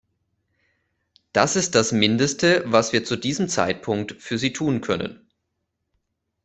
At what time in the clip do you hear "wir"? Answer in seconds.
2.91-3.03